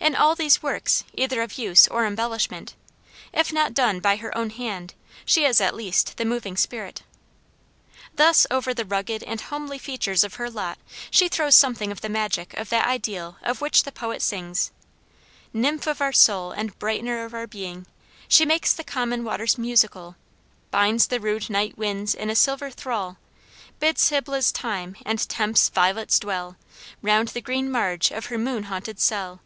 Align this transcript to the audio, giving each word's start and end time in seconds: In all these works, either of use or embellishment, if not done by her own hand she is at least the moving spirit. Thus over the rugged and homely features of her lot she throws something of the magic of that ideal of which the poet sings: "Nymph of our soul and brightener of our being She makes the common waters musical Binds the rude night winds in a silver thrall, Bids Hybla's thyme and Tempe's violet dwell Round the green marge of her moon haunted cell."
In 0.00 0.14
all 0.14 0.36
these 0.36 0.62
works, 0.62 1.02
either 1.14 1.42
of 1.42 1.58
use 1.58 1.88
or 1.88 2.06
embellishment, 2.06 2.74
if 3.34 3.52
not 3.52 3.74
done 3.74 3.98
by 3.98 4.14
her 4.14 4.34
own 4.38 4.50
hand 4.50 4.94
she 5.24 5.44
is 5.44 5.60
at 5.60 5.74
least 5.74 6.16
the 6.18 6.24
moving 6.24 6.56
spirit. 6.56 7.02
Thus 8.14 8.46
over 8.48 8.72
the 8.72 8.84
rugged 8.84 9.24
and 9.24 9.40
homely 9.40 9.76
features 9.76 10.22
of 10.22 10.34
her 10.34 10.48
lot 10.48 10.78
she 11.10 11.28
throws 11.28 11.56
something 11.56 11.90
of 11.90 12.00
the 12.00 12.08
magic 12.08 12.54
of 12.54 12.68
that 12.70 12.86
ideal 12.86 13.38
of 13.42 13.60
which 13.60 13.82
the 13.82 13.90
poet 13.90 14.22
sings: 14.22 14.70
"Nymph 15.52 15.88
of 15.88 16.00
our 16.00 16.12
soul 16.12 16.52
and 16.52 16.78
brightener 16.78 17.24
of 17.26 17.34
our 17.34 17.48
being 17.48 17.84
She 18.28 18.46
makes 18.46 18.72
the 18.72 18.84
common 18.84 19.24
waters 19.24 19.58
musical 19.58 20.14
Binds 20.70 21.08
the 21.08 21.18
rude 21.18 21.50
night 21.50 21.76
winds 21.76 22.14
in 22.14 22.30
a 22.30 22.36
silver 22.36 22.70
thrall, 22.70 23.18
Bids 23.80 24.08
Hybla's 24.08 24.52
thyme 24.52 24.96
and 25.04 25.28
Tempe's 25.28 25.68
violet 25.70 26.16
dwell 26.20 26.56
Round 27.02 27.28
the 27.28 27.40
green 27.42 27.68
marge 27.68 28.12
of 28.12 28.26
her 28.26 28.38
moon 28.38 28.64
haunted 28.64 29.00
cell." 29.00 29.40